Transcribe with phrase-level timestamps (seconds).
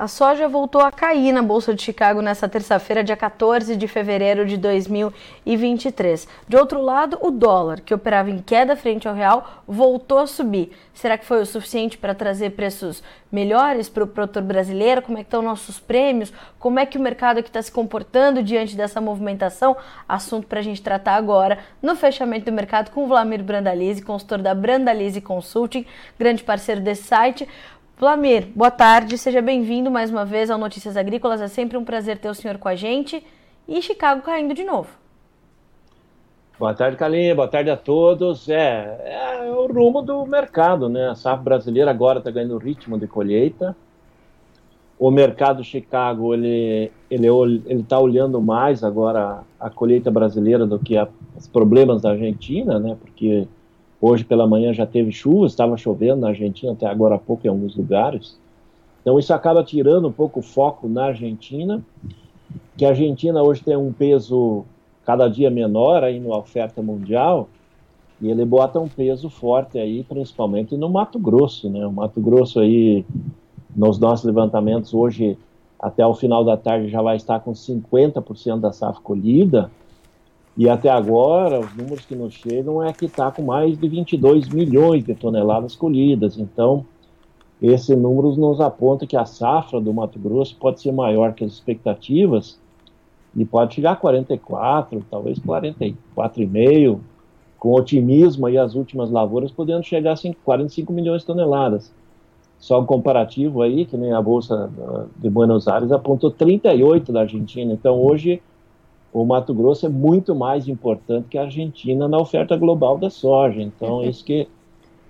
[0.00, 4.46] A soja voltou a cair na Bolsa de Chicago nesta terça-feira, dia 14 de fevereiro
[4.46, 6.26] de 2023.
[6.48, 10.72] De outro lado, o dólar, que operava em queda frente ao real, voltou a subir.
[10.94, 15.02] Será que foi o suficiente para trazer preços melhores para o produtor brasileiro?
[15.02, 16.32] Como é que estão nossos prêmios?
[16.58, 19.76] Como é que o mercado está se comportando diante dessa movimentação?
[20.08, 24.38] Assunto para a gente tratar agora no fechamento do mercado com o Vlamir Brandalize, consultor
[24.38, 25.84] da Brandalize Consulting,
[26.18, 27.46] grande parceiro desse site.
[28.00, 31.38] Vlamir, boa tarde, seja bem-vindo mais uma vez ao Notícias Agrícolas.
[31.42, 33.22] É sempre um prazer ter o senhor com a gente.
[33.68, 34.88] E Chicago caindo de novo.
[36.58, 37.34] Boa tarde, Calinha.
[37.34, 38.48] Boa tarde a todos.
[38.48, 41.10] É, é o rumo do mercado, né?
[41.10, 43.76] A safra brasileira agora está ganhando ritmo de colheita.
[44.98, 47.26] O mercado Chicago ele ele
[47.66, 52.78] ele está olhando mais agora a colheita brasileira do que a, os problemas da Argentina,
[52.78, 52.96] né?
[52.98, 53.46] Porque
[54.00, 57.50] Hoje pela manhã já teve chuva, estava chovendo na Argentina até agora há pouco em
[57.50, 58.38] alguns lugares.
[59.02, 61.82] Então isso acaba tirando um pouco o foco na Argentina,
[62.76, 64.64] que a Argentina hoje tem um peso
[65.04, 67.48] cada dia menor aí na oferta mundial,
[68.20, 71.86] e ele bota um peso forte aí, principalmente no Mato Grosso, né?
[71.86, 73.04] O Mato Grosso aí,
[73.74, 75.38] nos nossos levantamentos hoje,
[75.78, 79.70] até o final da tarde já vai estar com 50% da safra colhida,
[80.56, 84.48] e até agora, os números que nos chegam é que está com mais de 22
[84.48, 86.38] milhões de toneladas colhidas.
[86.38, 86.84] Então,
[87.62, 91.52] esse número nos aponta que a safra do Mato Grosso pode ser maior que as
[91.52, 92.58] expectativas
[93.36, 96.98] e pode chegar a 44, talvez 44,5,
[97.58, 101.92] com otimismo aí as últimas lavouras podendo chegar a 45 milhões de toneladas.
[102.58, 104.70] Só um comparativo aí, que nem a Bolsa
[105.16, 107.72] de Buenos Aires apontou 38 da Argentina.
[107.72, 108.42] Então, hoje
[109.12, 113.60] o Mato Grosso é muito mais importante que a Argentina na oferta global da soja.
[113.60, 114.46] Então, é isso que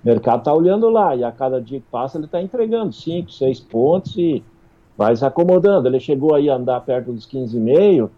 [0.03, 3.31] o mercado está olhando lá, e a cada dia que passa ele está entregando 5,
[3.31, 4.42] 6 pontos e
[4.97, 5.86] vai se acomodando.
[5.86, 8.08] Ele chegou aí a andar perto dos 15,5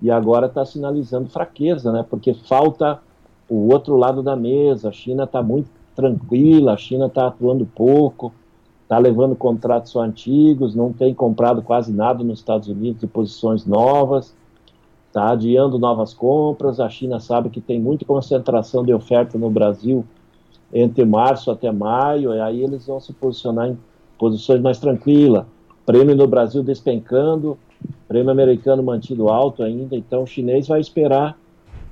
[0.00, 2.06] e agora está sinalizando fraqueza, né?
[2.08, 3.00] Porque falta
[3.48, 4.90] o outro lado da mesa.
[4.90, 8.32] A China está muito tranquila, a China está atuando pouco,
[8.84, 14.37] está levando contratos antigos, não tem comprado quase nada nos Estados Unidos de posições novas
[15.08, 16.78] está adiando novas compras.
[16.78, 20.04] A China sabe que tem muita concentração de oferta no Brasil
[20.72, 23.78] entre março até maio, e aí eles vão se posicionar em
[24.18, 25.44] posições mais tranquilas.
[25.86, 27.56] Prêmio no Brasil despencando,
[28.06, 31.38] prêmio americano mantido alto ainda, então o chinês vai esperar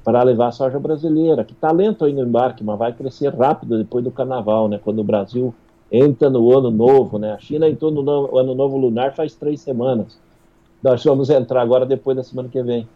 [0.05, 3.79] para levar a soja brasileira, que está lento aí no embarque, mas vai crescer rápido
[3.79, 5.55] depois do carnaval, né, quando o Brasil
[5.91, 10.19] entra no ano novo, né, a China entrou no ano novo lunar faz três semanas,
[10.83, 12.87] nós vamos entrar agora depois da semana que vem.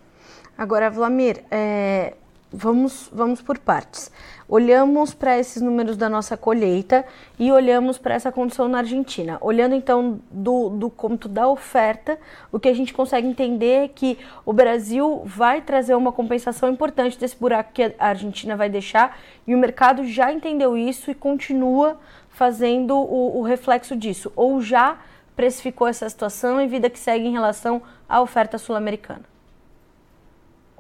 [0.56, 2.14] Agora, Vlamir, é,
[2.52, 4.10] vamos, vamos por partes.
[4.48, 7.04] Olhamos para esses números da nossa colheita
[7.38, 9.38] e olhamos para essa condição na Argentina.
[9.40, 12.18] Olhando então do, do conto da oferta,
[12.50, 17.18] o que a gente consegue entender é que o Brasil vai trazer uma compensação importante
[17.18, 21.98] desse buraco que a Argentina vai deixar e o mercado já entendeu isso e continua
[22.28, 24.98] fazendo o, o reflexo disso, ou já
[25.36, 29.29] precificou essa situação em vida que segue em relação à oferta sul-americana.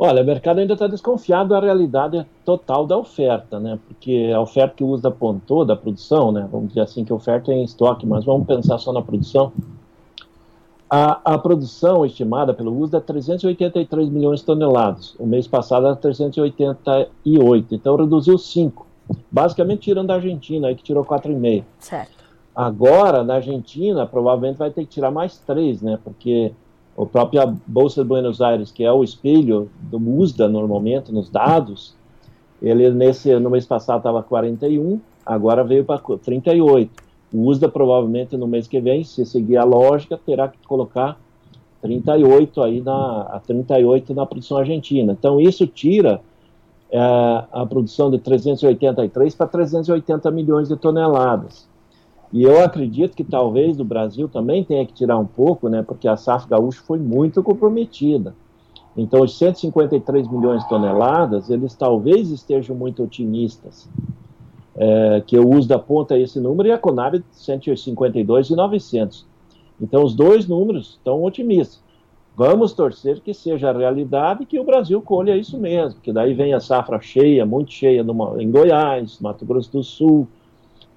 [0.02, 3.78] Olha, o mercado ainda está desconfiado da realidade total da oferta, né?
[3.86, 6.48] Porque a oferta que o USDA apontou da produção, né?
[6.50, 9.52] Vamos dizer assim que a oferta é em estoque, mas vamos pensar só na produção.
[10.88, 15.14] A, a produção estimada pelo USDA é 383 milhões de toneladas.
[15.18, 18.86] O mês passado era 388, então reduziu 5.
[19.30, 21.62] Basicamente tirando a Argentina, aí que tirou 4,5.
[21.78, 22.24] Certo.
[22.56, 25.98] Agora, na Argentina, provavelmente vai ter que tirar mais 3, né?
[26.02, 26.54] Porque
[27.02, 31.94] a própria Bolsa de Buenos Aires, que é o espelho do USDA normalmente nos dados,
[32.60, 36.90] ele nesse no mês passado estava 41, agora veio para 38.
[37.32, 41.18] O USDA provavelmente no mês que vem, se seguir a lógica, terá que colocar
[41.80, 45.12] 38 aí na a 38 na produção argentina.
[45.12, 46.20] Então isso tira
[46.90, 51.69] é, a produção de 383 para 380 milhões de toneladas.
[52.32, 56.06] E eu acredito que talvez o Brasil também tenha que tirar um pouco, né, porque
[56.06, 58.34] a safra gaúcha foi muito comprometida.
[58.96, 63.88] Então, os 153 milhões de toneladas, eles talvez estejam muito otimistas,
[64.76, 69.26] é, que eu uso da ponta esse número, e a Conab 152 e 900.
[69.80, 71.80] Então, os dois números estão otimistas.
[72.36, 76.32] Vamos torcer que seja a realidade e que o Brasil colha isso mesmo, que daí
[76.32, 80.28] vem a safra cheia, muito cheia no, em Goiás, Mato Grosso do Sul,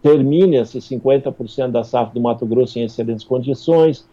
[0.04, 4.06] termine esses 50% da safra do Mato Grosso em excelentes condições,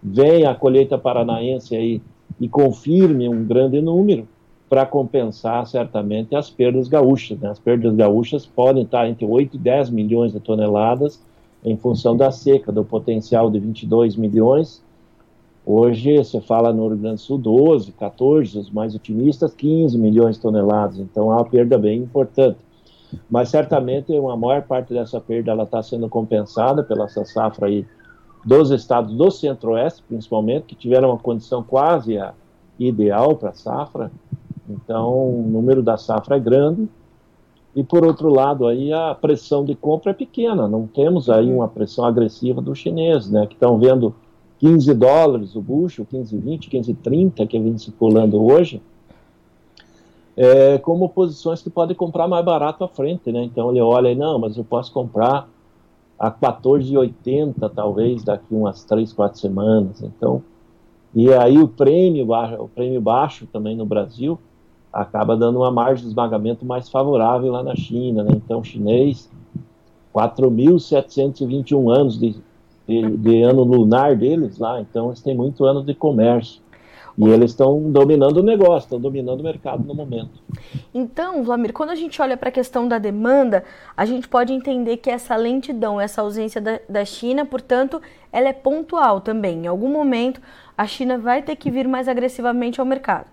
[0.00, 2.00] venha a colheita paranaense aí
[2.40, 4.26] e confirme um grande número
[4.70, 7.40] para compensar certamente as perdas gaúchas.
[7.40, 7.50] Né?
[7.50, 11.20] As perdas gaúchas podem estar entre 8 e 10 milhões de toneladas
[11.64, 14.80] em função da seca, do potencial de 22 milhões.
[15.66, 20.36] Hoje você fala no Rio Grande do Sul 12, 14, os mais otimistas 15 milhões
[20.36, 22.58] de toneladas, então há uma perda bem importante.
[23.30, 27.86] Mas certamente uma maior parte dessa perda ela está sendo compensada pela essa safra aí
[28.44, 32.18] dos estados do Centro-Oeste, principalmente, que tiveram uma condição quase
[32.78, 34.10] ideal para a safra.
[34.68, 36.88] Então, o número da safra é grande.
[37.74, 41.66] E por outro lado aí a pressão de compra é pequena, não temos aí uma
[41.66, 44.14] pressão agressiva dos chineses, né, que estão vendo
[44.58, 48.82] 15 dólares o bucho, 15, 20, 15, 30 que vem circulando hoje,
[50.36, 54.14] é, como posições que podem comprar mais barato à frente, né, então ele olha e
[54.14, 55.48] não, mas eu posso comprar
[56.18, 60.42] a 14,80 talvez daqui umas 3, 4 semanas, então,
[61.14, 62.26] e aí o prêmio,
[62.58, 64.38] o prêmio baixo também no Brasil,
[64.92, 68.22] acaba dando uma margem de esmagamento mais favorável lá na China.
[68.22, 68.30] Né?
[68.34, 69.30] Então, chinês,
[70.14, 72.36] 4.721 anos de,
[72.86, 76.61] de, de, ano lunar deles lá, então eles têm muito ano de comércio.
[77.16, 80.30] E eles estão dominando o negócio, estão dominando o mercado no momento.
[80.94, 83.64] Então, Vlamir, quando a gente olha para a questão da demanda,
[83.96, 88.00] a gente pode entender que essa lentidão, essa ausência da, da China, portanto,
[88.32, 89.64] ela é pontual também.
[89.64, 90.40] Em algum momento,
[90.76, 93.26] a China vai ter que vir mais agressivamente ao mercado.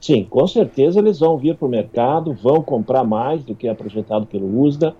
[0.00, 3.74] Sim, com certeza eles vão vir para o mercado, vão comprar mais do que é
[3.74, 4.94] projetado pelo USDA.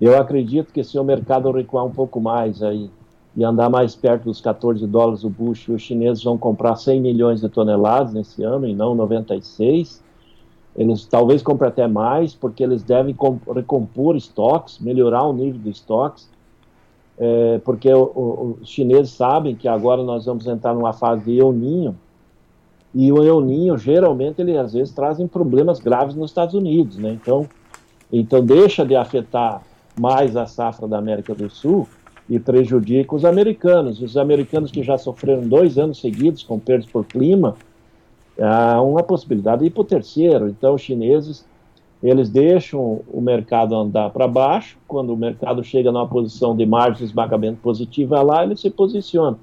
[0.00, 2.90] Eu acredito que se o mercado recuar um pouco mais aí
[3.36, 7.40] e andar mais perto dos 14 dólares o bucho, os chineses vão comprar 100 milhões
[7.40, 10.02] de toneladas nesse ano e não 96.
[10.76, 13.14] Eles talvez comprem até mais, porque eles devem
[13.54, 16.28] recompor estoques, melhorar o nível de estoques,
[17.18, 21.38] é, porque o, o, os chineses sabem que agora nós vamos entrar numa fase de
[21.38, 21.96] El Ninho,
[22.94, 27.10] e o El Ninho, geralmente, ele às vezes trazem problemas graves nos Estados Unidos, né?
[27.20, 27.48] Então,
[28.12, 29.62] então deixa de afetar
[29.98, 31.88] mais a safra da América do Sul
[32.28, 34.00] e prejudica os americanos.
[34.00, 37.56] Os americanos que já sofreram dois anos seguidos com perdas por clima,
[38.40, 40.48] há uma possibilidade de ir para o terceiro.
[40.48, 41.46] Então, os chineses,
[42.02, 46.98] eles deixam o mercado andar para baixo, quando o mercado chega numa posição de margem
[46.98, 49.38] de esmagamento positiva lá, ele se posiciona.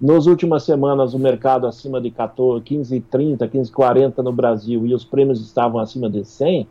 [0.00, 5.40] Nas últimas semanas, o mercado acima de 14, 15,30, 15,40 no Brasil e os prêmios
[5.40, 6.66] estavam acima de 100,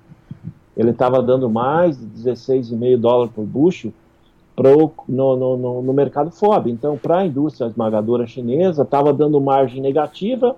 [0.76, 3.94] ele estava dando mais de 16,5 dólares por bucho
[4.56, 6.70] pro, no, no, no, mercado FOB.
[6.70, 10.56] Então, para a indústria esmagadora chinesa, estava dando margem negativa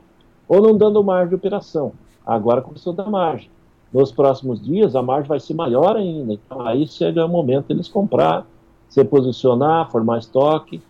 [0.47, 1.93] ou não dando margem de operação.
[2.25, 3.49] Agora começou a dar margem.
[3.93, 6.33] Nos próximos dias, a margem vai ser maior ainda.
[6.33, 8.45] Então, aí chega o momento de eles comprar,
[8.89, 10.81] se posicionar, formar estoque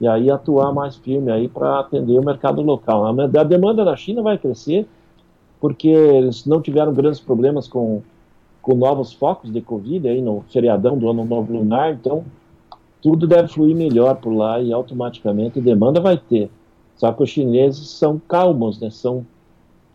[0.00, 3.06] e aí atuar mais firme aí para atender o mercado local.
[3.06, 4.86] A, demanda da China vai crescer
[5.60, 8.02] porque eles não tiveram grandes problemas com,
[8.62, 12.24] com novos focos de Covid aí no feriadão do ano novo lunar, então
[13.00, 16.50] tudo deve fluir melhor por lá e automaticamente demanda vai ter.
[16.96, 18.90] Só que os chineses são calmos, né?
[18.90, 19.24] São,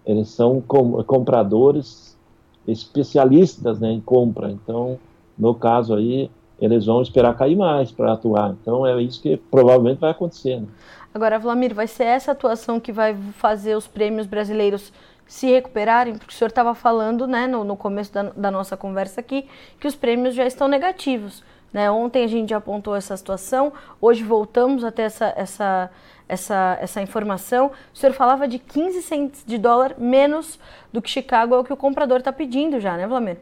[0.06, 2.18] eles são com, compradores
[2.65, 4.50] especialistas né, em compra.
[4.50, 4.98] Então,
[5.38, 8.56] no caso aí, eles vão esperar cair mais para atuar.
[8.62, 10.62] Então é isso que provavelmente vai acontecer.
[10.62, 10.68] Né?
[11.13, 14.94] Agora, Vlamir, vai ser essa atuação que vai fazer os prêmios brasileiros
[15.28, 16.16] se recuperarem?
[16.16, 19.47] Porque o senhor estava falando, né, no, no começo da, da, nossa conversa aqui,
[19.80, 21.44] que os prêmios já estão negativos.
[21.71, 21.90] Né?
[21.90, 25.90] Ontem a gente já apontou essa situação, hoje voltamos até essa, essa,
[26.28, 27.71] essa, essa informação.
[27.94, 30.59] O senhor falava de 15 centos de dólar menos
[30.92, 33.38] do que Chicago é o que o comprador está pedindo já, né, Vlamir?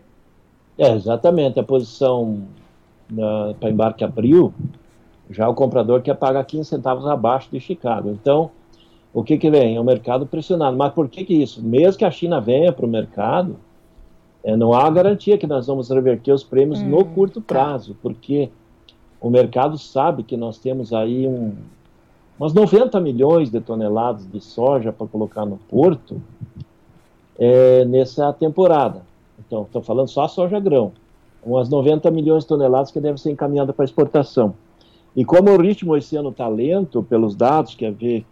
[0.78, 1.60] É, exatamente.
[1.60, 2.48] A posição
[3.60, 4.54] para embarque abril,
[5.30, 8.10] já o comprador quer pagar 15 centavos abaixo de Chicago.
[8.10, 8.52] Então,
[9.14, 9.76] o que, que vem?
[9.76, 10.76] É o mercado pressionado.
[10.78, 11.62] Mas por que, que isso?
[11.62, 13.58] Mesmo que a China venha para o mercado,
[14.44, 17.54] é, não há garantia que nós vamos reverter os prêmios hum, no curto tá.
[17.54, 18.50] prazo, porque
[19.20, 21.54] o mercado sabe que nós temos aí um,
[22.40, 26.22] umas 90 milhões de toneladas de soja para colocar no porto
[27.38, 29.02] é, nessa temporada.
[29.46, 30.94] Então, estou falando só a soja grão
[31.44, 34.54] umas 90 milhões de toneladas que devem ser encaminhadas para exportação.
[35.16, 38.26] E como o ritmo esse ano está lento, pelos dados, quer ver,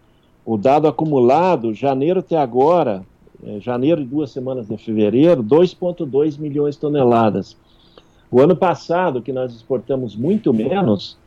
[0.49, 3.03] o dado acumulado, janeiro até agora,
[3.45, 7.55] é, janeiro e duas semanas de fevereiro, 2,2 milhões de toneladas.
[8.31, 11.19] O ano passado, que nós exportamos muito menos,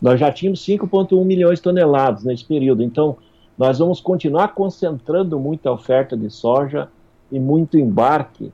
[0.00, 2.82] nós já tínhamos 5,1 milhões de toneladas nesse período.
[2.82, 3.18] Então,
[3.58, 6.88] nós vamos continuar concentrando muita oferta de soja
[7.30, 8.50] e muito embarque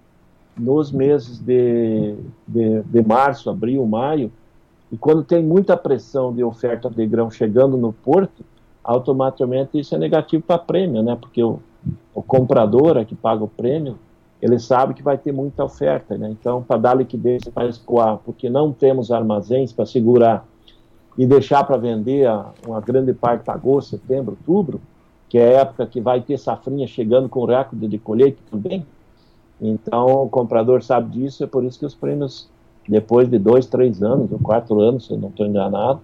[0.56, 4.32] nos meses de, de, de, março, abril, maio,
[4.90, 8.44] e quando tem muita pressão de oferta de grão chegando no porto,
[8.88, 11.14] automaticamente isso é negativo para prêmio, né?
[11.20, 11.60] Porque o,
[12.14, 13.98] o comprador é que paga o prêmio,
[14.40, 16.30] ele sabe que vai ter muita oferta, né?
[16.30, 20.46] Então, para dar liquidez para escoar, porque não temos armazéns para segurar
[21.18, 24.80] e deixar para vender a, uma grande parte para agosto, setembro, outubro,
[25.28, 28.86] que é a época que vai ter safrinha chegando com recorde de colheita também.
[29.60, 32.48] Então, o comprador sabe disso, é por isso que os prêmios,
[32.88, 36.00] depois de dois, três anos, ou quatro anos, se eu não estou enganado,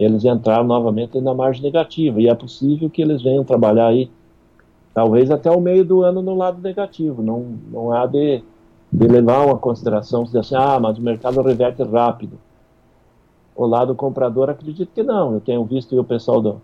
[0.00, 2.18] eles entraram novamente na margem negativa.
[2.22, 4.10] E é possível que eles venham trabalhar aí
[4.94, 7.22] talvez até o meio do ano no lado negativo.
[7.22, 8.42] Não, não há de,
[8.90, 12.38] de levar uma consideração, se assim, ah, mas o mercado reverte rápido.
[13.54, 15.34] O lado comprador acredita que não.
[15.34, 16.62] Eu tenho visto o pessoal do,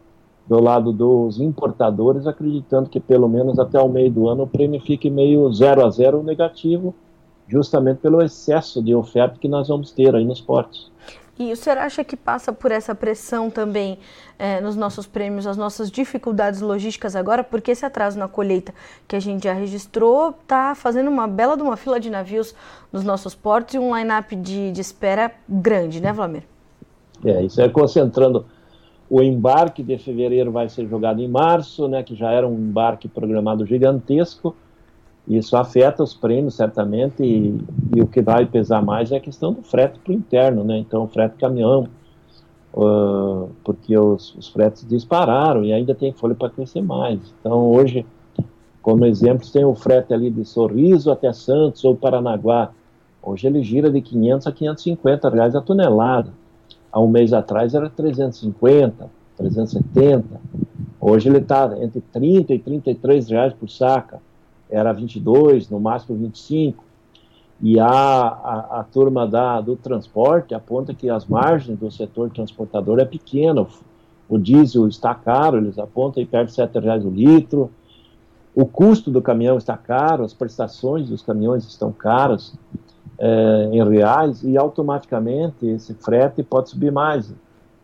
[0.49, 4.81] do lado dos importadores acreditando que pelo menos até o meio do ano o prêmio
[4.81, 6.95] fique meio zero a zero negativo,
[7.47, 10.91] justamente pelo excesso de oferta que nós vamos ter aí nos portos.
[11.39, 13.99] E o senhor acha que passa por essa pressão também
[14.39, 17.45] é, nos nossos prêmios, as nossas dificuldades logísticas agora?
[17.45, 18.73] Porque esse atraso na colheita
[19.07, 22.55] que a gente já registrou está fazendo uma bela de uma fila de navios
[22.91, 26.45] nos nossos portos e um line-up de, de espera grande, né, Vlamir?
[27.23, 28.47] É, isso é concentrando.
[29.09, 33.09] O embarque de fevereiro vai ser jogado em março, né, que já era um embarque
[33.09, 34.57] programado gigantesco
[35.27, 37.59] isso afeta os prêmios, certamente, e,
[37.97, 40.79] e, o que vai pesar mais é a questão do frete para o interno, né?
[40.79, 41.89] Então, frete caminhão,
[42.73, 47.19] uh, porque os, os, fretes dispararam e ainda tem folha para crescer mais.
[47.41, 48.07] Então, hoje,
[48.81, 52.71] como exemplo, tem o frete ali de Sorriso até Santos ou Paranaguá.
[53.21, 56.33] Hoje ele gira de 500 a 550 reais a tonelada.
[56.93, 60.41] Há um mês atrás era 350, 370.
[61.01, 64.21] Hoje ele está entre 30 e 33 reais por saca
[64.71, 66.85] era 22, no máximo 25,
[67.61, 72.99] e a, a, a turma da, do transporte aponta que as margens do setor transportador
[72.99, 73.67] é pequena,
[74.29, 77.71] o diesel está caro, eles apontam aí perto de 7 reais o litro,
[78.55, 82.55] o custo do caminhão está caro, as prestações dos caminhões estão caras
[83.19, 87.33] é, em reais e automaticamente esse frete pode subir mais.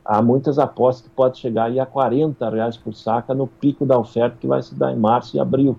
[0.05, 3.99] Há muitas apostas que pode chegar aí a 40 reais por saca no pico da
[3.99, 5.77] oferta que vai se dar em março e abril.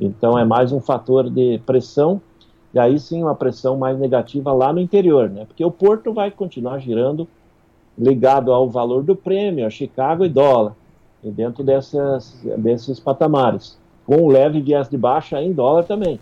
[0.00, 2.20] Então é mais um fator de pressão,
[2.72, 5.44] e aí sim uma pressão mais negativa lá no interior, né?
[5.44, 7.28] Porque o porto vai continuar girando
[7.96, 10.74] ligado ao valor do prêmio, a Chicago e dólar,
[11.22, 16.18] e dentro dessas, desses patamares, com um leve viés de baixa em dólar também.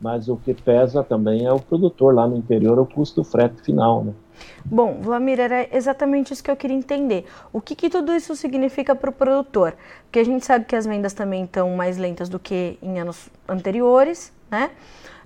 [0.00, 4.02] Mas o que pesa também é o produtor lá no interior, o custo frete final,
[4.02, 4.14] né?
[4.64, 7.26] Bom, Vlamir, era exatamente isso que eu queria entender.
[7.52, 9.74] O que, que tudo isso significa para o produtor?
[10.04, 13.28] Porque a gente sabe que as vendas também estão mais lentas do que em anos
[13.48, 14.70] anteriores, né?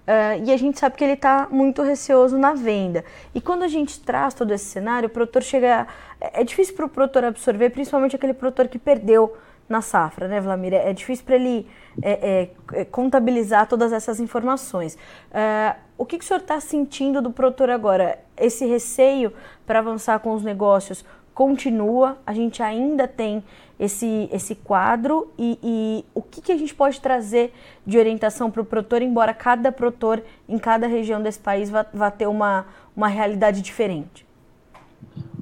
[0.04, 3.02] Uh, e a gente sabe que ele está muito receoso na venda.
[3.35, 5.87] E quando a gente traz todo esse cenário, o produtor chega.
[6.21, 9.35] É, é difícil para o produtor absorver, principalmente aquele produtor que perdeu
[9.66, 10.75] na safra, né, Vlamir?
[10.75, 11.66] É, é difícil para ele
[12.02, 14.94] é, é, é, contabilizar todas essas informações.
[15.30, 18.19] Uh, o que, que o senhor está sentindo do produtor agora?
[18.37, 19.33] Esse receio
[19.67, 23.43] para avançar com os negócios continua, a gente ainda tem
[23.79, 27.53] esse, esse quadro e, e o que, que a gente pode trazer
[27.85, 32.11] de orientação para o produtor, embora cada produtor em cada região desse país vá, vá
[32.11, 34.25] ter uma, uma realidade diferente?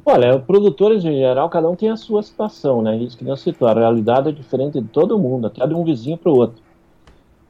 [0.04, 2.96] Olha, produtores em geral, cada um tem a sua situação, né?
[2.96, 6.18] Isso que não citou, a realidade é diferente de todo mundo, até de um vizinho
[6.18, 6.60] para o outro.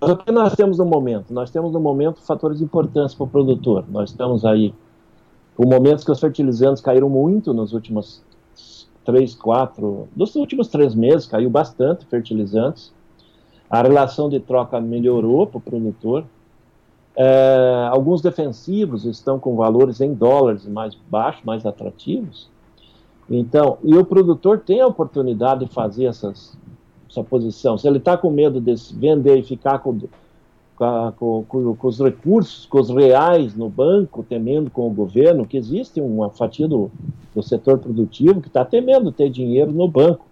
[0.02, 1.32] Mas o que nós temos no momento?
[1.32, 3.84] Nós temos no momento fatores importantes para o produtor.
[3.88, 4.74] Nós estamos aí
[5.56, 8.20] com momentos que os fertilizantes caíram muito nos últimos
[9.04, 12.92] três, quatro, nos últimos três meses caiu bastante fertilizantes.
[13.70, 16.24] A relação de troca melhorou para o produtor.
[17.14, 22.50] É, alguns defensivos estão com valores em dólares mais baixos, mais atrativos.
[23.30, 26.58] Então, e o produtor tem a oportunidade de fazer essas,
[27.12, 27.76] essa posição.
[27.76, 29.98] Se ele está com medo de vender e ficar com,
[30.74, 35.56] com, com, com, os recursos, com os reais no banco, temendo com o governo, que
[35.56, 36.90] existe uma fatia do,
[37.34, 40.24] do setor produtivo que está temendo ter dinheiro no banco,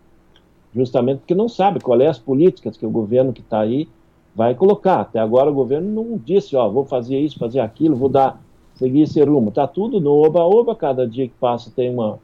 [0.75, 3.87] justamente porque não sabe qual é as políticas que o governo que está aí
[4.35, 5.01] vai colocar.
[5.01, 8.41] Até agora o governo não disse, ó, vou fazer isso, fazer aquilo, vou dar,
[8.75, 9.51] seguir esse rumo.
[9.51, 12.19] Está tudo no oba-oba, cada dia que passa tem uma,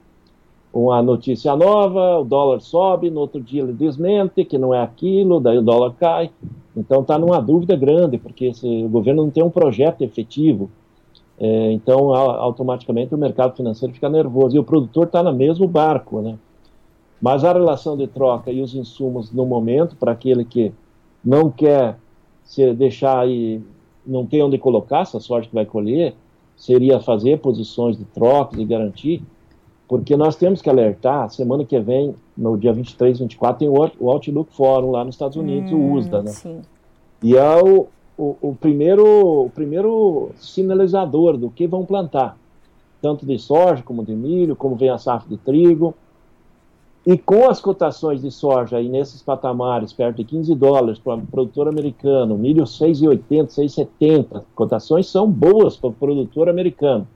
[0.76, 5.40] uma notícia nova, o dólar sobe, no outro dia ele desmente que não é aquilo,
[5.40, 6.30] daí o dólar cai.
[6.76, 10.71] Então está numa dúvida grande, porque esse, o governo não tem um projeto efetivo.
[11.38, 14.54] É, então, automaticamente o mercado financeiro fica nervoso.
[14.56, 16.37] E o produtor está no mesmo barco, né?
[17.21, 20.73] Mas a relação de troca e os insumos no momento, para aquele que
[21.25, 21.99] não quer
[22.45, 23.62] se deixar aí,
[24.06, 26.14] não tem onde colocar essa sorte que vai colher,
[26.54, 29.23] seria fazer posições de trocas e garantir,
[29.88, 34.52] porque nós temos que alertar, semana que vem, no dia 23, 24, tem o Outlook
[34.52, 36.31] Forum lá nos Estados Unidos, hum, o USDA, né?
[36.31, 36.62] Sim.
[37.23, 37.87] E é o,
[38.19, 39.05] o, o, primeiro,
[39.45, 42.37] o primeiro sinalizador do que vão plantar,
[43.00, 45.95] tanto de soja como de milho, como vem a safra de trigo.
[47.07, 51.26] E com as cotações de soja aí nesses patamares, perto de 15 dólares para o
[51.26, 57.07] produtor americano, milho 6,80, 6,70, cotações são boas para o produtor americano.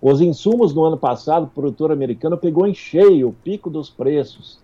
[0.00, 4.58] Os insumos no ano passado, o produtor americano pegou em cheio o pico dos preços.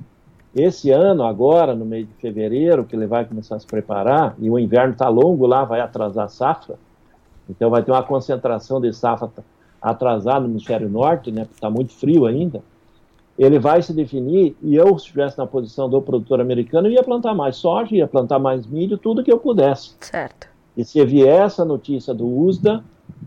[0.55, 4.49] Esse ano, agora, no mês de fevereiro, que ele vai começar a se preparar, e
[4.49, 6.78] o inverno está longo lá, vai atrasar a safra,
[7.49, 9.31] então vai ter uma concentração de safra
[9.81, 12.62] atrasada no hemisfério norte, né, porque está muito frio ainda
[13.38, 17.35] ele vai se definir, e eu, se estivesse na posição do produtor americano, ia plantar
[17.35, 19.95] mais soja, ia plantar mais milho, tudo que eu pudesse.
[20.00, 20.49] Certo.
[20.76, 22.83] E se vier essa notícia do USDA,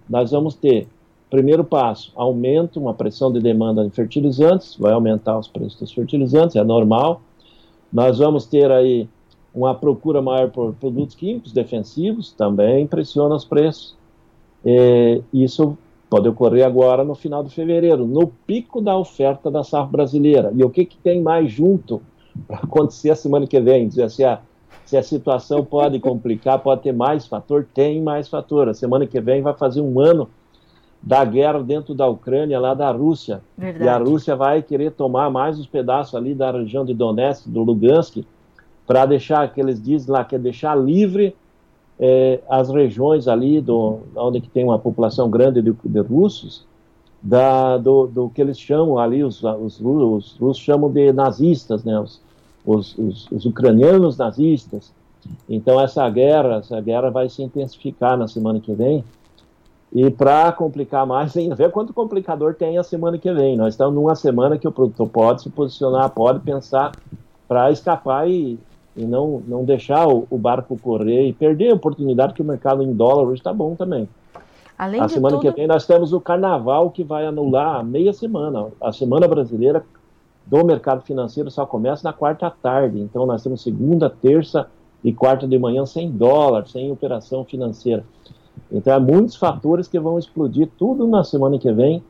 [0.09, 0.87] nós vamos ter,
[1.29, 6.55] primeiro passo, aumento, uma pressão de demanda de fertilizantes, vai aumentar os preços dos fertilizantes,
[6.55, 7.21] é normal.
[7.91, 9.07] Nós vamos ter aí
[9.53, 13.95] uma procura maior por produtos químicos defensivos, também pressiona os preços.
[14.65, 15.77] É, isso
[16.09, 20.51] Pode ocorrer agora no final de fevereiro, no pico da oferta da safra brasileira.
[20.55, 22.01] E o que, que tem mais junto
[22.47, 23.87] para acontecer a semana que vem?
[23.87, 24.39] Dizer se a,
[24.85, 27.67] se a situação pode complicar, pode ter mais fator?
[27.75, 28.67] Tem mais fator.
[28.67, 30.27] A semana que vem vai fazer um ano
[31.01, 33.41] da guerra dentro da Ucrânia, lá da Rússia.
[33.57, 33.85] Verdade.
[33.85, 37.63] E a Rússia vai querer tomar mais os pedaços ali da região de Donetsk, do
[37.63, 38.23] Lugansk,
[38.85, 41.35] para deixar, que eles dizem lá, que é deixar livre
[41.99, 46.65] é, as regiões ali do, onde que tem uma população grande de, de russos,
[47.21, 51.99] da, do, do, que eles chamam ali, os, os, os russos chamam de nazistas, né,
[51.99, 52.21] os,
[52.65, 54.93] os, os, os, ucranianos nazistas.
[55.49, 59.03] Então essa guerra, essa guerra vai se intensificar na semana que vem.
[59.91, 63.57] E para complicar mais ainda, vê quanto complicador tem a semana que vem.
[63.57, 66.91] Nós estamos numa semana que o produtor pode se posicionar, pode pensar
[67.47, 68.59] para escapar e,
[68.95, 72.83] e não, não deixar o, o, barco correr e perder a oportunidade que o mercado
[72.83, 74.07] em dólar hoje está bom também.
[74.77, 75.41] Além a semana tudo...
[75.51, 78.67] que vem nós temos o carnaval que vai anular meia semana.
[78.79, 79.83] A semana brasileira
[80.45, 82.99] do mercado financeiro só começa na quarta tarde.
[82.99, 84.67] Então nós temos segunda, terça
[85.03, 88.03] e quarta de manhã sem dólar, sem operação financeira.
[88.71, 92.03] Então há muitos fatores que vão explodir tudo na semana que vem,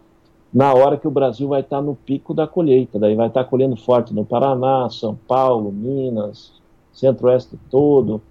[0.54, 2.98] na hora que o Brasil vai estar no pico da colheita.
[2.98, 6.52] Daí vai estar colhendo forte no Paraná, São Paulo, Minas,
[6.92, 8.22] centro-oeste todo,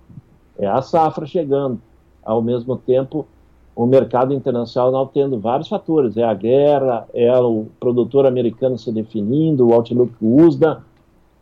[0.59, 1.81] é a safra chegando.
[2.25, 3.27] Ao mesmo tempo,
[3.75, 9.69] o mercado internacional tendo vários fatores, é a guerra, é o produtor americano se definindo,
[9.69, 10.83] o outlook USDA,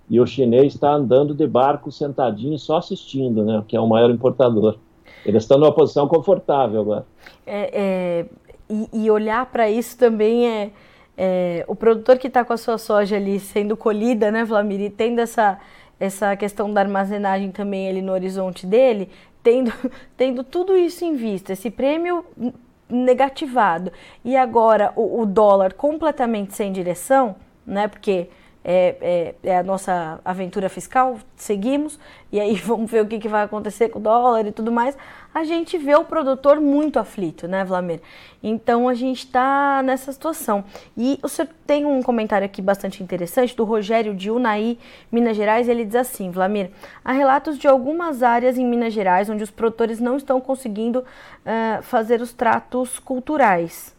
[0.08, 4.10] e o chinês está andando de barco sentadinho só assistindo, né, que é o maior
[4.10, 4.76] importador.
[5.24, 7.06] Eles estão numa posição confortável agora.
[7.46, 8.26] É, é,
[8.68, 10.70] e, e, olhar para isso também é,
[11.16, 14.90] é, o produtor que está com a sua soja ali sendo colhida, né, Vlamir, e
[14.90, 15.58] tendo essa,
[15.98, 19.08] essa questão da armazenagem também ali no horizonte dele,
[19.42, 19.72] tendo,
[20.16, 22.24] tendo tudo isso em vista, esse prêmio
[22.88, 23.90] negativado
[24.24, 27.88] e agora o, o dólar completamente sem direção, né?
[27.88, 28.28] Porque
[28.68, 32.00] é, é, é, a nossa aventura fiscal, seguimos,
[32.32, 34.98] e aí vamos ver o que, que vai acontecer com o dólar e tudo mais.
[35.32, 38.00] A gente vê o produtor muito aflito, né, Vlamir?
[38.42, 40.64] Então a gente está nessa situação.
[40.96, 44.78] E o senhor tem um comentário aqui bastante interessante do Rogério de Unai,
[45.12, 46.70] Minas Gerais, ele diz assim: Vlamir,
[47.04, 51.82] há relatos de algumas áreas em Minas Gerais onde os produtores não estão conseguindo uh,
[51.82, 53.94] fazer os tratos culturais.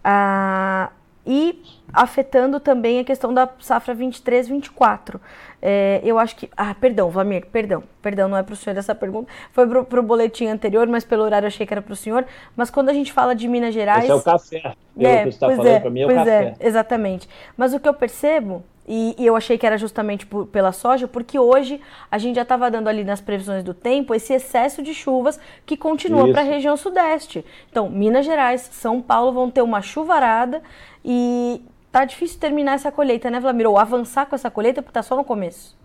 [0.00, 5.20] Uh, e afetando também a questão da safra 23, 24.
[5.62, 6.48] É, eu acho que.
[6.56, 9.30] Ah, perdão, Vlamir, perdão, perdão, não é para o senhor essa pergunta.
[9.52, 12.24] Foi para o boletim anterior, mas pelo horário achei que era para o senhor.
[12.56, 14.04] Mas quando a gente fala de Minas Gerais.
[14.04, 14.74] Esse é o café.
[14.98, 16.54] É, que está falando é, para mim é o pois café.
[16.58, 17.28] É, exatamente.
[17.56, 21.06] Mas o que eu percebo e, e, eu achei que era justamente por, pela soja,
[21.06, 24.92] porque hoje a gente já estava dando ali nas previsões do tempo esse excesso de
[24.92, 27.44] chuvas que continua para a região sudeste.
[27.70, 30.60] Então, Minas Gerais, São Paulo vão ter uma chuvarada
[31.04, 33.70] e tá difícil terminar essa colheita, né, Vlamir?
[33.70, 35.78] Ou avançar com essa colheita porque tá só no começo.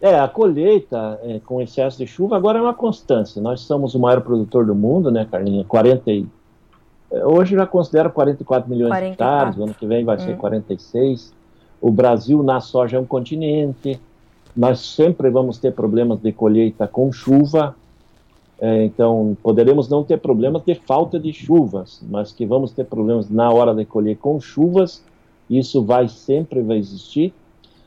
[0.00, 3.42] É, a colheita é, com excesso de chuva agora é uma constância.
[3.42, 5.64] Nós somos o maior produtor do mundo, né, Carlinha?
[5.64, 6.24] 40 e...
[7.10, 9.00] É, hoje já considero 44 milhões 44.
[9.00, 10.20] de hectares, o ano que vem vai hum.
[10.20, 11.36] ser 46
[11.80, 14.00] o Brasil na soja é um continente,
[14.56, 17.76] nós sempre vamos ter problemas de colheita com chuva,
[18.60, 23.30] é, então poderemos não ter problemas de falta de chuvas, mas que vamos ter problemas
[23.30, 25.02] na hora de colher com chuvas,
[25.48, 27.32] isso vai sempre vai existir.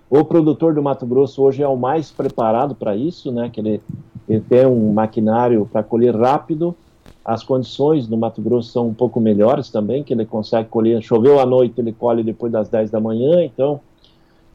[0.10, 3.50] O produtor do Mato Grosso hoje é o mais preparado para isso, né?
[3.50, 3.82] Que ele,
[4.28, 6.76] ele tem um maquinário para colher rápido.
[7.24, 11.02] As condições no Mato Grosso são um pouco melhores também, que ele consegue colher.
[11.02, 13.80] Choveu à noite, ele colhe depois das 10 da manhã, então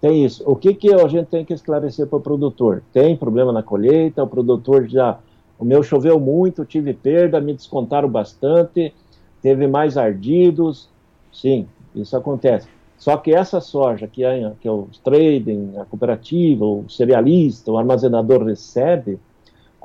[0.01, 0.43] tem isso.
[0.47, 2.83] O que, que a gente tem que esclarecer para o produtor?
[2.93, 5.19] Tem problema na colheita, o produtor já
[5.59, 8.93] o meu choveu muito, tive perda, me descontaram bastante,
[9.41, 10.89] teve mais ardidos.
[11.33, 12.69] Sim, isso acontece.
[12.99, 17.79] Só que essa soja que, é, que é o trading, a cooperativa, o cerealista, o
[17.79, 19.19] armazenador recebe,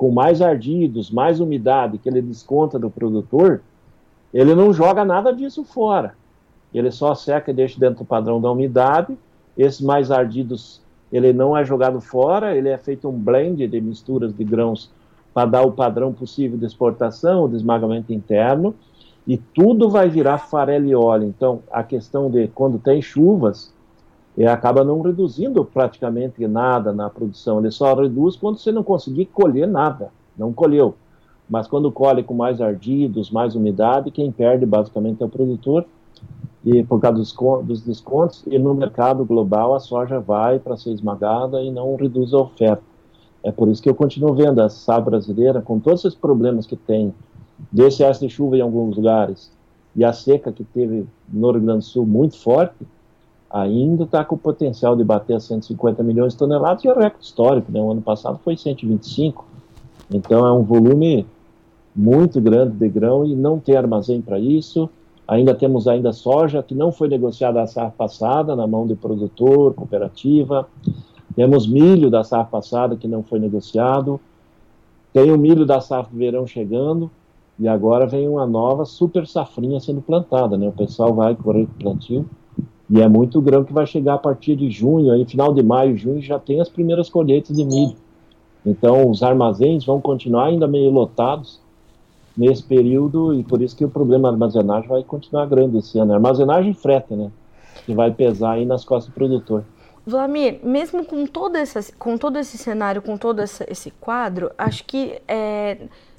[0.02, 3.62] com mais ardidos, mais umidade que ele desconta do produtor,
[4.34, 6.16] ele não joga nada disso fora.
[6.74, 9.16] Ele só seca e deixa dentro do padrão da umidade.
[9.56, 14.34] Esses mais ardidos, ele não é jogado fora, ele é feito um blend de misturas
[14.34, 14.90] de grãos
[15.32, 18.74] para dar o padrão possível de exportação, de esmagamento interno,
[19.24, 21.28] e tudo vai virar farelo e óleo.
[21.28, 23.72] Então, a questão de quando tem chuvas,
[24.36, 27.58] ele acaba não reduzindo praticamente nada na produção.
[27.58, 30.10] Ele só reduz quando você não conseguir colher nada.
[30.36, 30.94] Não colheu.
[31.48, 35.84] Mas quando colhe com mais ardidos, mais umidade, quem perde basicamente é o produtor.
[36.64, 37.18] E por causa
[37.62, 42.32] dos descontos, e no mercado global a soja vai para ser esmagada e não reduz
[42.32, 42.82] a oferta.
[43.42, 46.76] É por isso que eu continuo vendo a safra brasileira, com todos esses problemas que
[46.76, 47.12] tem,
[47.72, 49.50] de excesso de chuva em alguns lugares,
[49.96, 52.86] e a seca que teve no Rio Grande do Sul muito forte,
[53.52, 57.70] ainda está com o potencial de bater 150 milhões de toneladas, e é recorde histórico,
[57.70, 57.80] né?
[57.80, 59.44] o ano passado foi 125,
[60.10, 61.26] então é um volume
[61.94, 64.88] muito grande de grão e não tem armazém para isso,
[65.28, 69.74] ainda temos ainda soja que não foi negociada a safra passada, na mão de produtor,
[69.74, 70.66] cooperativa,
[71.36, 74.18] temos milho da safra passada que não foi negociado,
[75.12, 77.10] tem o milho da safra verão chegando,
[77.58, 80.66] e agora vem uma nova super safrinha sendo plantada, né?
[80.66, 82.26] O pessoal vai correr o plantio,
[82.90, 85.96] e é muito grão que vai chegar a partir de junho, aí final de maio,
[85.96, 87.96] junho, já tem as primeiras colheitas de milho.
[88.64, 91.60] Então, os armazéns vão continuar ainda meio lotados
[92.36, 96.14] nesse período, e por isso que o problema de armazenagem vai continuar grande esse ano.
[96.14, 97.30] Armazenagem e frete, né?
[97.84, 99.64] Que vai pesar aí nas costas do produtor.
[100.06, 105.20] Vladimir, mesmo com todo, esse, com todo esse cenário, com todo esse quadro, acho que
[105.28, 105.78] é,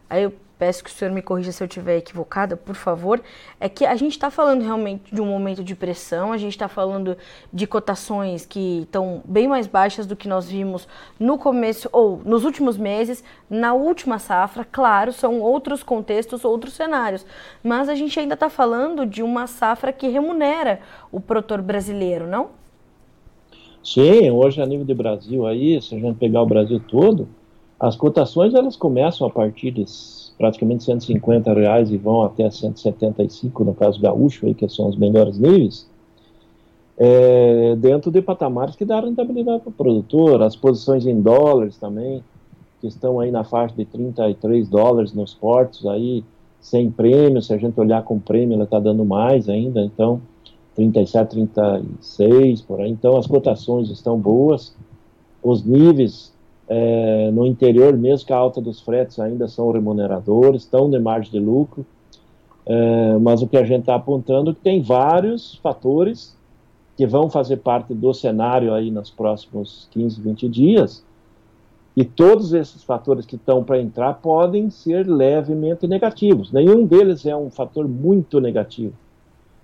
[0.09, 3.21] aí eu peço que o senhor me corrija se eu estiver equivocada, por favor,
[3.59, 6.69] é que a gente está falando realmente de um momento de pressão, a gente está
[6.69, 7.17] falando
[7.51, 10.87] de cotações que estão bem mais baixas do que nós vimos
[11.19, 17.25] no começo ou nos últimos meses, na última safra, claro, são outros contextos, outros cenários,
[17.61, 20.79] mas a gente ainda está falando de uma safra que remunera
[21.11, 22.51] o produtor brasileiro, não?
[23.83, 27.27] Sim, hoje a nível de Brasil aí, se a gente pegar o Brasil todo,
[27.77, 29.83] as cotações elas começam a partir de
[30.37, 35.37] praticamente 150 reais e vão até 175 no caso gaúcho aí que são os melhores
[35.37, 35.87] níveis
[36.97, 40.41] é, dentro de patamares que dá rentabilidade para o produtor.
[40.41, 42.23] As posições em dólares também
[42.79, 46.23] que estão aí na faixa de 33 dólares nos portos aí
[46.59, 47.41] sem prêmio.
[47.41, 50.21] Se a gente olhar com prêmio ela está dando mais ainda então
[50.75, 52.91] 37 36 por aí.
[52.91, 54.75] Então as cotações estão boas.
[55.41, 56.32] Os níveis
[56.67, 61.31] é, no interior, mesmo que a alta dos fretes ainda são remuneradores, estão de margem
[61.31, 61.85] de lucro,
[62.65, 66.37] é, mas o que a gente está apontando é que tem vários fatores
[66.95, 71.03] que vão fazer parte do cenário aí nos próximos 15, 20 dias,
[71.95, 76.51] e todos esses fatores que estão para entrar podem ser levemente negativos.
[76.51, 78.93] Nenhum deles é um fator muito negativo,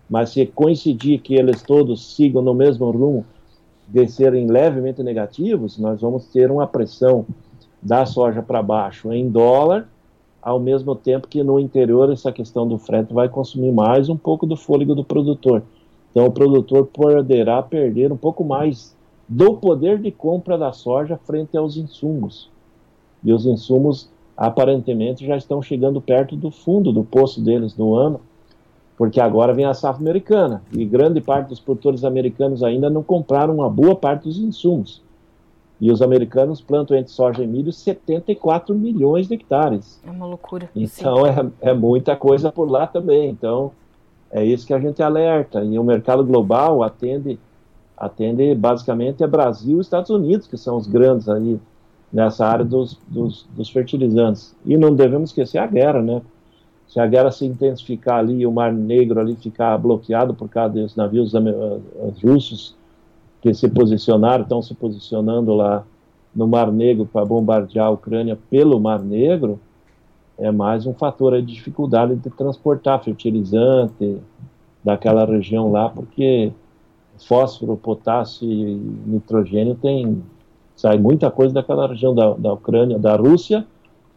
[0.09, 3.25] mas se coincidir que eles todos sigam no mesmo rumo,
[3.91, 7.25] de serem levemente negativos, nós vamos ter uma pressão
[7.81, 9.87] da soja para baixo em dólar,
[10.41, 14.45] ao mesmo tempo que no interior essa questão do frete vai consumir mais um pouco
[14.45, 15.63] do fôlego do produtor.
[16.11, 18.95] Então o produtor poderá perder um pouco mais
[19.27, 22.49] do poder de compra da soja frente aos insumos.
[23.23, 28.21] E os insumos aparentemente já estão chegando perto do fundo do poço deles no ano,
[28.99, 33.55] porque agora vem a safra americana e grande parte dos produtores americanos ainda não compraram
[33.55, 35.01] uma boa parte dos insumos.
[35.79, 40.01] E os americanos plantam entre soja e milho 74 milhões de hectares.
[40.05, 40.69] É uma loucura.
[40.75, 43.29] Então é, é, muita coisa por lá também.
[43.29, 43.71] Então
[44.29, 45.63] é isso que a gente alerta.
[45.63, 47.39] E o mercado global atende,
[47.95, 51.57] atende basicamente é Brasil e Estados Unidos, que são os grandes aí
[52.11, 54.53] nessa área dos, dos, dos fertilizantes.
[54.65, 56.21] E não devemos esquecer a guerra, né?
[56.89, 60.95] Se a guerra se intensificar ali, o Mar Negro ali ficar bloqueado por causa dos
[60.95, 61.31] navios
[62.21, 62.75] russos
[63.41, 65.85] que se posicionaram, estão se posicionando lá
[66.35, 69.59] no Mar Negro para bombardear a Ucrânia pelo Mar Negro,
[70.37, 74.17] é mais um fator de dificuldade de transportar fertilizante
[74.83, 76.51] daquela região lá, porque
[77.19, 78.75] fósforo, potássio e
[79.05, 80.23] nitrogênio tem
[80.75, 83.67] sai muita coisa daquela região da, da Ucrânia, da Rússia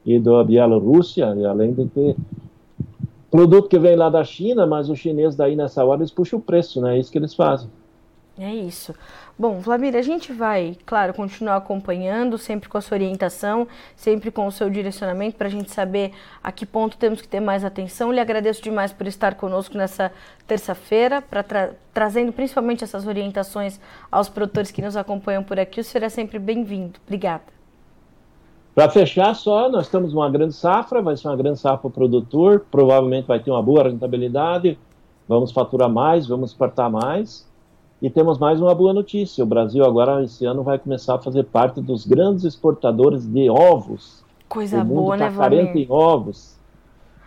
[0.06, 2.16] e da Bielorrússia, e além de ter
[3.32, 6.42] produto que vem lá da China, mas os chineses daí nessa hora eles puxam o
[6.42, 6.96] preço, né?
[6.96, 7.70] É isso que eles fazem.
[8.38, 8.94] É isso.
[9.38, 13.66] Bom, Vladimir, a gente vai, claro, continuar acompanhando, sempre com a sua orientação,
[13.96, 16.12] sempre com o seu direcionamento, para a gente saber
[16.44, 18.12] a que ponto temos que ter mais atenção.
[18.12, 20.12] Lhe agradeço demais por estar conosco nessa
[20.46, 25.80] terça-feira, tra trazendo principalmente essas orientações aos produtores que nos acompanham por aqui.
[25.80, 27.00] O senhor é sempre bem-vindo.
[27.06, 27.61] Obrigada.
[28.74, 31.90] Para fechar só, nós estamos numa grande safra, vai ser uma grande safra para o
[31.90, 34.78] produtor, provavelmente vai ter uma boa rentabilidade,
[35.28, 37.46] vamos faturar mais, vamos exportar mais.
[38.00, 41.44] E temos mais uma boa notícia: o Brasil agora, esse ano, vai começar a fazer
[41.44, 44.24] parte dos grandes exportadores de ovos.
[44.48, 46.56] Coisa o mundo boa, tá né, carente em ovos.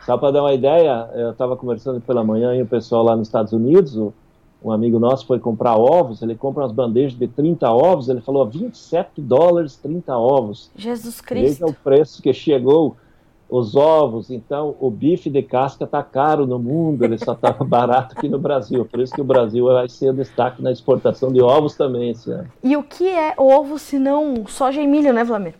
[0.03, 3.27] Só para dar uma ideia, eu estava conversando pela manhã e o pessoal lá nos
[3.27, 3.95] Estados Unidos,
[4.65, 8.47] um amigo nosso foi comprar ovos, ele compra umas bandejas de 30 ovos, ele falou
[8.47, 10.71] 27 dólares 30 ovos.
[10.75, 11.45] Jesus Cristo.
[11.45, 12.97] Esse é o preço que chegou
[13.47, 18.15] os ovos, então o bife de casca está caro no mundo, ele só está barato
[18.17, 18.83] aqui no Brasil.
[18.85, 22.51] Por isso que o Brasil vai ser destaque na exportação de ovos também esse ano.
[22.63, 25.53] E o que é ovo se não soja e milho, né, Vlamir?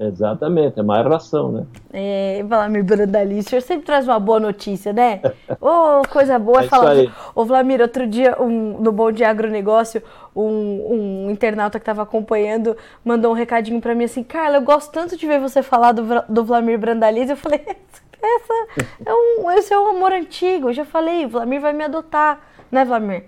[0.00, 1.66] Exatamente, é mais ração, né?
[1.92, 5.20] É, Vlamir Brandalice, o senhor sempre traz uma boa notícia, né?
[5.60, 5.66] Ô,
[6.00, 6.94] oh, coisa boa é falar.
[7.34, 10.00] Ô, Vlamir, outro dia, um, no Bom Dia Agronegócio,
[10.36, 14.92] um, um internauta que estava acompanhando mandou um recadinho para mim assim: Carla, eu gosto
[14.92, 17.30] tanto de ver você falar do, do Vlamir Brandalize.
[17.30, 17.60] Eu falei:
[18.22, 20.68] essa é um, esse é um amor antigo.
[20.68, 23.24] Eu já falei, o Vlamir vai me adotar, né, Vlamir?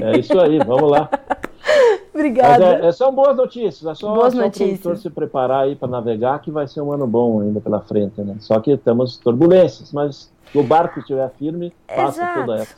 [0.00, 1.10] É isso aí, vamos lá.
[2.14, 2.64] Obrigada.
[2.64, 4.84] É, é, são boas notícias, é só, boas só notícias.
[4.84, 8.20] o se preparar aí para navegar que vai ser um ano bom ainda pela frente,
[8.20, 8.36] né?
[8.40, 12.40] Só que temos turbulências, mas se o barco estiver firme, passa Exato.
[12.40, 12.74] toda essa.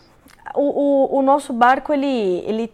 [0.54, 2.72] O, o, o, nosso barco, ele, ele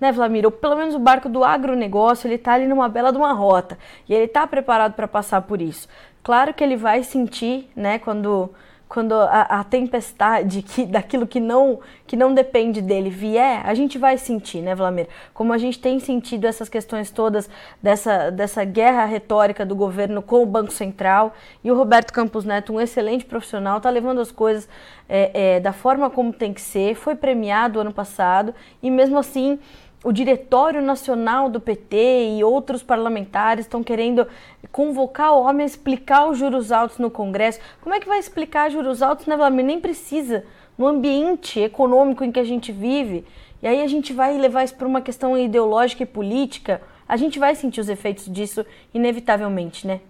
[0.00, 0.44] né, Vlamir?
[0.44, 3.78] Ou pelo menos o barco do agronegócio, ele está ali numa bela de uma rota.
[4.08, 5.88] E ele está preparado para passar por isso.
[6.22, 8.50] Claro que ele vai sentir, né, quando
[8.88, 13.98] quando a, a, tempestade que, daquilo que não, que não depende dele vier, a gente
[13.98, 15.08] vai sentir, né, Vlamir?
[15.32, 17.48] Como a gente tem sentido essas questões todas
[17.82, 21.34] dessa, dessa guerra retórica do governo com o Banco Central.
[21.62, 24.68] E o Roberto Campos Neto, um excelente profissional, está levando as coisas
[25.08, 29.58] é, é, da forma como tem que ser, foi premiado ano passado e mesmo assim
[30.04, 34.26] o Diretório Nacional do PT e outros parlamentares estão querendo
[34.70, 37.58] convocar o homem a explicar os juros altos no Congresso.
[37.80, 39.64] Como é que vai explicar juros altos, né, Vladimir?
[39.64, 40.44] Nem precisa.
[40.76, 43.24] No ambiente econômico em que a gente vive.
[43.62, 46.82] E aí a gente vai levar isso para uma questão ideológica e política.
[47.08, 50.00] A gente vai sentir os efeitos disso, inevitavelmente, né?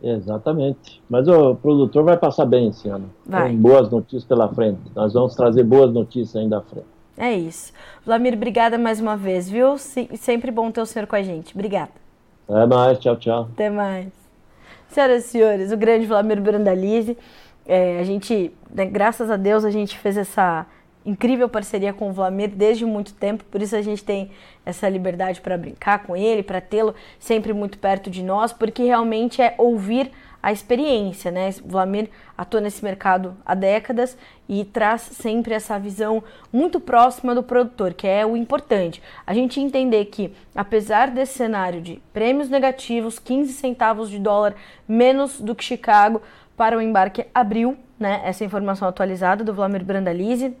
[0.00, 1.02] Exatamente.
[1.08, 3.10] Mas o produtor vai passar bem esse ano.
[3.26, 3.48] Vai.
[3.48, 4.80] Tem boas notícias pela frente.
[4.94, 6.94] Nós vamos trazer boas notícias ainda à frente.
[7.16, 7.72] É isso.
[8.04, 9.78] Vladimir, obrigada mais uma vez, viu?
[9.78, 11.54] Sempre bom ter o senhor com a gente.
[11.54, 11.92] Obrigada.
[12.48, 13.48] Até mais, tchau, tchau.
[13.52, 14.08] Até mais.
[14.88, 17.16] Senhoras e senhores, o grande Vladimir Brandalize,
[17.66, 20.66] é, a gente, né, graças a Deus, a gente fez essa
[21.04, 24.30] incrível parceria com o Vladimir desde muito tempo, por isso a gente tem
[24.64, 29.42] essa liberdade para brincar com ele, para tê-lo sempre muito perto de nós, porque realmente
[29.42, 30.10] é ouvir
[30.44, 31.48] a experiência, né?
[31.64, 34.14] Vlamir atua nesse mercado há décadas
[34.46, 39.02] e traz sempre essa visão muito próxima do produtor, que é o importante.
[39.26, 44.54] A gente entender que, apesar desse cenário de prêmios negativos, 15 centavos de dólar
[44.86, 46.20] menos do que Chicago
[46.54, 48.20] para o embarque abril, né?
[48.22, 50.54] Essa informação atualizada do Vlamir Brandalize.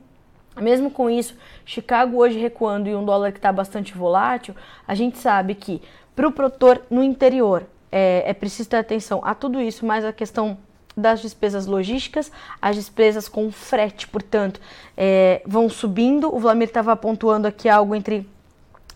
[0.62, 4.56] Mesmo com isso, Chicago hoje recuando e um dólar que está bastante volátil,
[4.88, 5.82] a gente sabe que
[6.16, 10.12] para o produtor no interior é, é preciso ter atenção a tudo isso, mas a
[10.12, 10.58] questão
[10.96, 12.30] das despesas logísticas,
[12.60, 14.60] as despesas com frete, portanto,
[14.96, 16.34] é, vão subindo.
[16.34, 18.28] O Vlamir estava pontuando aqui algo entre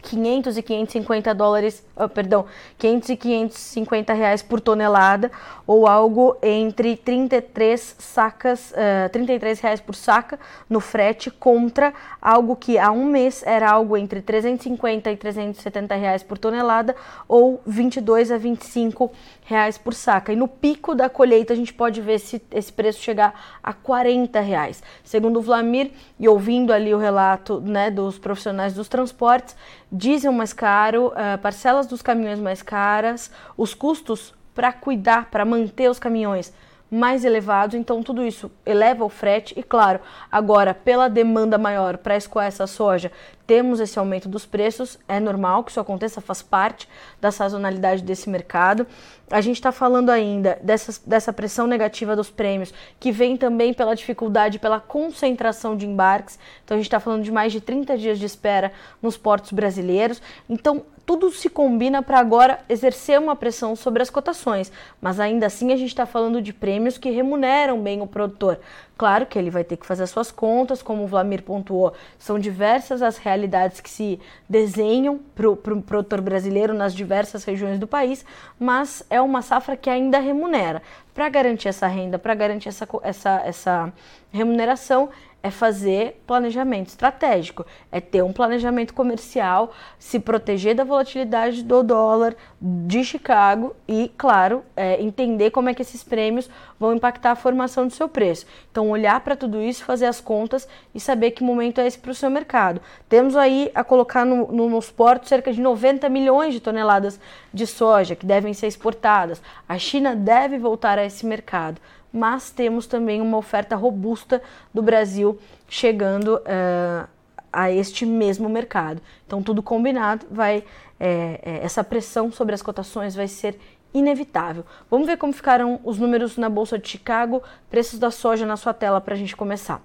[0.08, 2.46] 500 e 550 dólares, oh, perdão,
[2.78, 5.30] 500 e 550 reais por tonelada,
[5.66, 11.92] ou algo entre 33 sacas, uh, 33 reais por saca no frete, contra
[12.22, 16.96] algo que há um mês era algo entre 350 e 370 reais por tonelada,
[17.28, 19.12] ou 22 a 25
[19.44, 20.32] reais por saca.
[20.32, 24.40] E no pico da colheita a gente pode ver esse, esse preço chegar a 40
[24.40, 24.82] reais.
[25.04, 29.54] Segundo o Vlamir, e ouvindo ali o relato né, dos profissionais dos transportes,
[29.98, 35.90] diesel mais caro, uh, parcelas dos caminhões mais caras, os custos para cuidar, para manter
[35.90, 36.52] os caminhões
[36.90, 40.00] mais elevados, então tudo isso eleva o frete e claro,
[40.32, 43.12] agora pela demanda maior para escoar essa soja,
[43.48, 46.86] temos esse aumento dos preços, é normal que isso aconteça, faz parte
[47.18, 48.86] da sazonalidade desse mercado.
[49.30, 53.96] A gente está falando ainda dessa, dessa pressão negativa dos prêmios, que vem também pela
[53.96, 56.38] dificuldade, pela concentração de embarques.
[56.62, 60.20] Então a gente está falando de mais de 30 dias de espera nos portos brasileiros.
[60.46, 65.72] Então tudo se combina para agora exercer uma pressão sobre as cotações, mas ainda assim
[65.72, 68.60] a gente está falando de prêmios que remuneram bem o produtor.
[68.94, 72.38] Claro que ele vai ter que fazer as suas contas, como o Vlamir pontuou, são
[72.38, 77.78] diversas as realidades realidades que se desenham para o pro produtor brasileiro nas diversas regiões
[77.78, 78.24] do país,
[78.58, 80.82] mas é uma safra que ainda remunera.
[81.14, 83.92] Para garantir essa renda, para garantir essa, essa, essa
[84.30, 85.08] remuneração,
[85.42, 92.34] é fazer planejamento estratégico, é ter um planejamento comercial, se proteger da volatilidade do dólar
[92.60, 97.86] de Chicago e, claro, é, entender como é que esses prêmios vão impactar a formação
[97.86, 98.46] do seu preço.
[98.70, 102.10] Então, olhar para tudo isso, fazer as contas e saber que momento é esse para
[102.10, 102.80] o seu mercado.
[103.08, 107.20] Temos aí a colocar no, no, nos portos cerca de 90 milhões de toneladas
[107.54, 109.40] de soja que devem ser exportadas.
[109.68, 111.80] A China deve voltar a esse mercado
[112.12, 114.42] mas temos também uma oferta robusta
[114.72, 117.08] do Brasil chegando uh,
[117.52, 119.00] a este mesmo mercado.
[119.26, 120.64] Então, tudo combinado, vai
[121.00, 123.58] é, é, essa pressão sobre as cotações vai ser
[123.92, 124.64] inevitável.
[124.90, 128.74] Vamos ver como ficaram os números na Bolsa de Chicago, preços da soja na sua
[128.74, 129.80] tela para a gente começar.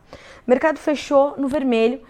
[0.46, 2.02] O mercado fechou no vermelho.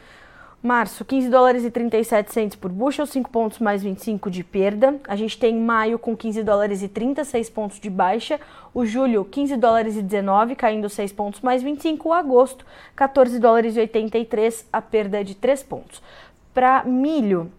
[0.64, 4.96] Março, 15 dólares e 37 centos por bushel, 5 pontos mais 25 de perda.
[5.06, 8.40] A gente tem maio com 15 dólares e 36 pontos de baixa.
[8.74, 12.08] O julho, 15 dólares e 19, caindo 6 pontos mais 25.
[12.08, 16.02] O agosto, 14 dólares e 83, a perda de 3 pontos.
[16.54, 17.52] Para milho,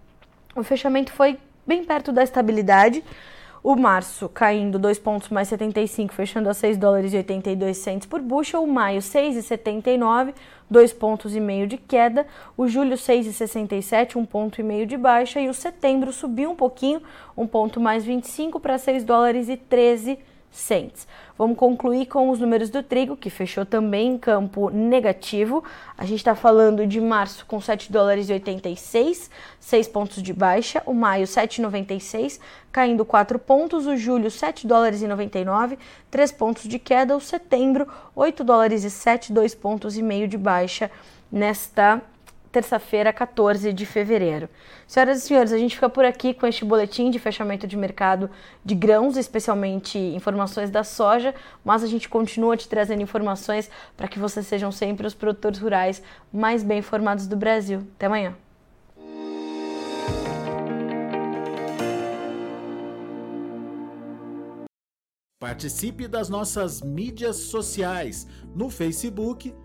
[0.57, 3.05] o fechamento foi bem perto da estabilidade.
[3.65, 8.21] O março caindo 2 pontos mais 75, fechando a 6 dólares e 82 centos por
[8.21, 8.63] bushel.
[8.63, 10.35] O maio 6,79
[10.69, 12.27] dois pontos e meio de queda,
[12.59, 17.01] o julho 6,67, um ponto e meio de baixa e o setembro subiu um pouquinho,
[17.35, 20.19] um ponto mais 25 para 6 dólares e 13
[20.51, 21.09] cents.
[21.37, 25.65] Vamos concluir com os números do trigo, que fechou também em campo negativo.
[25.99, 30.81] A gente está falando de março com 7 dólares e 86, 6 pontos de baixa.
[30.87, 32.39] O maio 7,96,
[32.71, 33.85] caindo 4 pontos.
[33.85, 35.77] O julho 7 dólares e 99,
[36.09, 37.17] 3 pontos de queda.
[37.17, 40.89] O setembro 8 dólares e 7, 2 pontos e meio de baixa
[41.33, 42.01] nesta
[42.55, 44.49] terça-feira, 14 de fevereiro.
[44.87, 48.31] Senhoras e senhores, a gente fica por aqui com este boletim de fechamento de mercado
[48.65, 54.21] de grãos, especialmente informações da soja, mas a gente continua te trazendo informações para que
[54.21, 56.01] vocês sejam sempre os produtores rurais
[56.33, 57.81] mais bem informados do Brasil.
[57.97, 58.37] Até amanhã.
[65.41, 69.53] Participe das nossas mídias sociais no Facebook